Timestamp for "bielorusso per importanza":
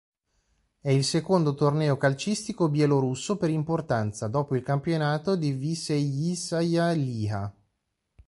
2.69-4.27